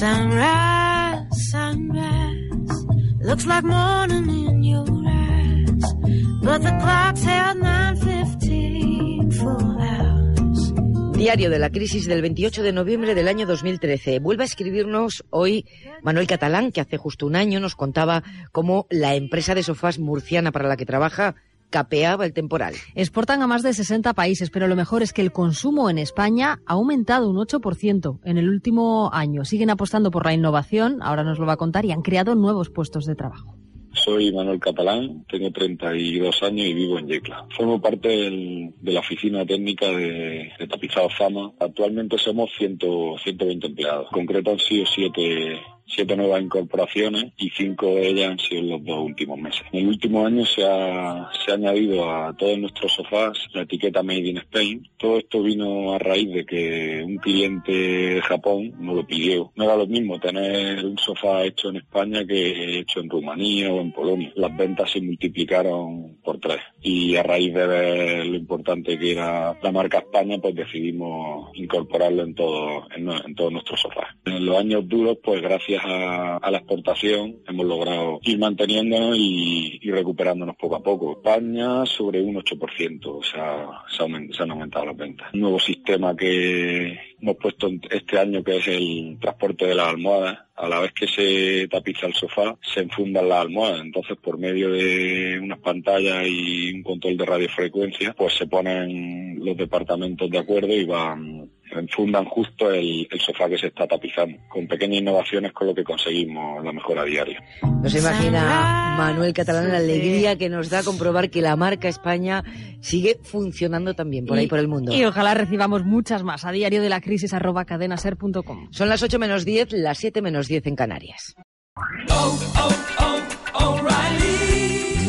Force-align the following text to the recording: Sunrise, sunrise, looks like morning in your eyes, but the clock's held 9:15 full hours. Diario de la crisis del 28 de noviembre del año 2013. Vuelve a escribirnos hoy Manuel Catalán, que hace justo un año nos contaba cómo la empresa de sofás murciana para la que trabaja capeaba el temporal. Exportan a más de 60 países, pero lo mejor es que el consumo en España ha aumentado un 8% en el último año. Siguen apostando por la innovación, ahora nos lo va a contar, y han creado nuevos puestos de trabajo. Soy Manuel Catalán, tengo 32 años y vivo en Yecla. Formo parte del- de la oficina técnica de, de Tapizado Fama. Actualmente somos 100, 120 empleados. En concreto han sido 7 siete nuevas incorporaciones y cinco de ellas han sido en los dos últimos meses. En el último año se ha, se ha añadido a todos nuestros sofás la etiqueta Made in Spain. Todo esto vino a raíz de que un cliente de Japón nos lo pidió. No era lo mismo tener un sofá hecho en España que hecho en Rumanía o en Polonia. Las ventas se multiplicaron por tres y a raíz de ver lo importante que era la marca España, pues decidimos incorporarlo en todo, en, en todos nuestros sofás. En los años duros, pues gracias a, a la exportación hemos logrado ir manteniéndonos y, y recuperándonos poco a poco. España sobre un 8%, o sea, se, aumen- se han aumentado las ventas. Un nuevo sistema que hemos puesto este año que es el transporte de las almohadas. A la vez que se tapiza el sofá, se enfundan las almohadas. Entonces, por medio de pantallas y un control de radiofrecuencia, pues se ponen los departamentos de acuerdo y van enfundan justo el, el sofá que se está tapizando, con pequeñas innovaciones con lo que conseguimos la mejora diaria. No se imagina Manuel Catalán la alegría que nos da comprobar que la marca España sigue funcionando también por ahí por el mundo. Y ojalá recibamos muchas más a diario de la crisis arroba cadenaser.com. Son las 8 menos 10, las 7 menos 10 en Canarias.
Sunrise, 0.00 1.28
sunrise, 1.50 2.86
looks 3.20 3.44
like 3.44 3.66
morning 3.66 4.30
in 4.30 4.62
your 4.62 4.88
eyes, 5.06 5.94
but 6.42 6.62
the 6.62 6.72
clock's 6.80 7.22
held 7.22 7.58
9:15 7.58 9.30
full 9.30 9.76
hours. 9.78 10.72
Diario 11.18 11.50
de 11.50 11.58
la 11.58 11.68
crisis 11.68 12.06
del 12.06 12.22
28 12.22 12.62
de 12.62 12.72
noviembre 12.72 13.14
del 13.14 13.28
año 13.28 13.44
2013. 13.44 14.20
Vuelve 14.20 14.44
a 14.44 14.46
escribirnos 14.46 15.22
hoy 15.28 15.66
Manuel 16.02 16.26
Catalán, 16.26 16.72
que 16.72 16.80
hace 16.80 16.96
justo 16.96 17.26
un 17.26 17.36
año 17.36 17.60
nos 17.60 17.76
contaba 17.76 18.22
cómo 18.52 18.86
la 18.88 19.16
empresa 19.16 19.54
de 19.54 19.62
sofás 19.62 19.98
murciana 19.98 20.50
para 20.50 20.66
la 20.66 20.78
que 20.78 20.86
trabaja 20.86 21.34
capeaba 21.70 22.26
el 22.26 22.32
temporal. 22.32 22.74
Exportan 22.94 23.42
a 23.42 23.46
más 23.46 23.62
de 23.62 23.72
60 23.72 24.12
países, 24.14 24.50
pero 24.50 24.66
lo 24.68 24.76
mejor 24.76 25.02
es 25.02 25.12
que 25.12 25.22
el 25.22 25.32
consumo 25.32 25.88
en 25.88 25.98
España 25.98 26.60
ha 26.66 26.72
aumentado 26.74 27.30
un 27.30 27.36
8% 27.36 28.18
en 28.24 28.38
el 28.38 28.48
último 28.48 29.10
año. 29.12 29.44
Siguen 29.44 29.70
apostando 29.70 30.10
por 30.10 30.26
la 30.26 30.34
innovación, 30.34 30.98
ahora 31.02 31.24
nos 31.24 31.38
lo 31.38 31.46
va 31.46 31.54
a 31.54 31.56
contar, 31.56 31.84
y 31.84 31.92
han 31.92 32.02
creado 32.02 32.34
nuevos 32.34 32.70
puestos 32.70 33.06
de 33.06 33.14
trabajo. 33.14 33.54
Soy 33.92 34.32
Manuel 34.32 34.60
Catalán, 34.60 35.24
tengo 35.28 35.50
32 35.50 36.42
años 36.44 36.64
y 36.68 36.74
vivo 36.74 36.98
en 37.00 37.08
Yecla. 37.08 37.44
Formo 37.56 37.80
parte 37.80 38.08
del- 38.08 38.72
de 38.80 38.92
la 38.92 39.00
oficina 39.00 39.44
técnica 39.44 39.86
de, 39.86 40.48
de 40.60 40.66
Tapizado 40.68 41.08
Fama. 41.18 41.50
Actualmente 41.58 42.16
somos 42.16 42.50
100, 42.56 42.78
120 43.24 43.66
empleados. 43.66 44.06
En 44.12 44.12
concreto 44.20 44.52
han 44.52 44.60
sido 44.60 44.84
7 44.94 45.60
siete 45.94 46.16
nuevas 46.16 46.42
incorporaciones 46.42 47.32
y 47.36 47.50
cinco 47.50 47.94
de 47.94 48.08
ellas 48.08 48.30
han 48.30 48.38
sido 48.38 48.60
en 48.60 48.68
los 48.70 48.84
dos 48.84 48.98
últimos 49.04 49.38
meses. 49.38 49.62
En 49.72 49.80
el 49.80 49.88
último 49.88 50.26
año 50.26 50.44
se 50.46 50.64
ha, 50.64 51.30
se 51.44 51.50
ha 51.50 51.54
añadido 51.54 52.10
a 52.10 52.34
todos 52.36 52.58
nuestros 52.58 52.92
sofás 52.92 53.38
la 53.52 53.62
etiqueta 53.62 54.02
Made 54.02 54.28
in 54.28 54.38
Spain. 54.38 54.88
Todo 54.96 55.18
esto 55.18 55.42
vino 55.42 55.94
a 55.94 55.98
raíz 55.98 56.32
de 56.32 56.44
que 56.44 57.02
un 57.04 57.16
cliente 57.16 57.72
de 57.72 58.22
Japón 58.22 58.72
nos 58.78 58.96
lo 58.96 59.06
pidió. 59.06 59.52
No 59.56 59.64
era 59.64 59.76
lo 59.76 59.86
mismo 59.86 60.18
tener 60.18 60.84
un 60.84 60.98
sofá 60.98 61.44
hecho 61.44 61.70
en 61.70 61.76
España 61.76 62.24
que 62.26 62.80
hecho 62.80 63.00
en 63.00 63.10
Rumanía 63.10 63.72
o 63.72 63.80
en 63.80 63.92
Polonia. 63.92 64.32
Las 64.36 64.56
ventas 64.56 64.90
se 64.90 65.00
multiplicaron 65.00 66.09
por 66.30 66.38
tres 66.38 66.60
y 66.80 67.16
a 67.16 67.24
raíz 67.24 67.52
de 67.52 67.66
ver 67.66 68.26
lo 68.26 68.36
importante 68.36 68.96
que 68.98 69.12
era 69.12 69.58
la 69.60 69.72
marca 69.72 69.98
España, 69.98 70.38
pues 70.40 70.54
decidimos 70.54 71.50
incorporarlo 71.54 72.22
en 72.22 72.34
todo, 72.36 72.86
en, 72.96 73.10
en 73.10 73.34
todos 73.34 73.50
nuestros 73.52 73.80
sofás. 73.80 74.14
En 74.24 74.46
los 74.46 74.56
años 74.56 74.86
duros, 74.88 75.18
pues 75.22 75.42
gracias 75.42 75.82
a, 75.84 76.36
a 76.36 76.50
la 76.52 76.58
exportación 76.58 77.38
hemos 77.48 77.66
logrado 77.66 78.20
ir 78.22 78.38
manteniéndonos 78.38 79.16
y, 79.18 79.80
y 79.82 79.90
recuperándonos 79.90 80.54
poco 80.56 80.76
a 80.76 80.82
poco. 80.82 81.12
España 81.18 81.84
sobre 81.84 82.22
un 82.22 82.36
8%, 82.36 83.06
o 83.06 83.22
sea, 83.24 83.68
se, 83.88 84.02
aumen- 84.04 84.32
se 84.32 84.42
han 84.44 84.52
aumentado 84.52 84.86
las 84.86 84.96
ventas. 84.96 85.34
Un 85.34 85.40
nuevo 85.40 85.58
sistema 85.58 86.14
que 86.16 86.96
hemos 87.20 87.36
puesto 87.36 87.68
este 87.90 88.18
año 88.18 88.42
que 88.44 88.56
es 88.58 88.68
el 88.68 89.18
transporte 89.20 89.66
de 89.66 89.74
las 89.74 89.88
almohadas. 89.88 90.38
A 90.56 90.68
la 90.68 90.80
vez 90.80 90.92
que 90.92 91.06
se 91.08 91.68
tapiza 91.68 92.06
el 92.06 92.12
sofá, 92.12 92.54
se 92.60 92.80
enfundan 92.80 93.30
las 93.30 93.40
almohadas. 93.40 93.80
Entonces, 93.80 94.18
por 94.22 94.36
medio 94.38 94.70
de 94.70 95.29
pantallas 95.60 96.26
y 96.26 96.72
un 96.72 96.82
control 96.82 97.16
de 97.16 97.26
radiofrecuencia, 97.26 98.14
pues 98.16 98.36
se 98.36 98.46
ponen 98.46 99.44
los 99.44 99.56
departamentos 99.56 100.30
de 100.30 100.38
acuerdo 100.38 100.72
y 100.72 100.84
van 100.84 101.50
enfundan 101.78 102.24
justo 102.24 102.70
el, 102.70 103.06
el 103.10 103.20
sofá 103.20 103.48
que 103.48 103.58
se 103.58 103.68
está 103.68 103.86
tapizando, 103.86 104.38
con 104.48 104.66
pequeñas 104.66 105.00
innovaciones 105.00 105.52
con 105.52 105.68
lo 105.68 105.74
que 105.74 105.84
conseguimos 105.84 106.64
la 106.64 106.72
mejora 106.72 107.04
diaria. 107.04 107.42
No 107.62 107.88
se 107.88 107.98
imagina 107.98 108.96
Manuel 108.98 109.32
Catalán 109.32 109.68
la 109.70 109.78
alegría 109.78 110.36
que 110.36 110.48
nos 110.48 110.70
da 110.70 110.82
comprobar 110.82 111.30
que 111.30 111.40
la 111.40 111.56
marca 111.56 111.88
España 111.88 112.42
sigue 112.80 113.18
funcionando 113.22 113.94
también 113.94 114.26
por 114.26 114.38
ahí 114.38 114.46
por 114.46 114.58
el 114.58 114.68
mundo. 114.68 114.92
Y 114.94 115.04
ojalá 115.04 115.34
recibamos 115.34 115.84
muchas 115.84 116.22
más 116.22 116.44
a 116.44 116.52
diario 116.52 116.82
de 116.82 116.88
la 116.88 117.00
crisis 117.00 117.32
arroba 117.32 117.64
cadenaser.com. 117.64 118.68
Son 118.70 118.88
las 118.88 119.02
8 119.02 119.18
menos 119.18 119.44
10, 119.44 119.72
las 119.72 119.98
7 119.98 120.22
menos 120.22 120.48
10 120.48 120.66
en 120.66 120.76
Canarias. 120.76 121.34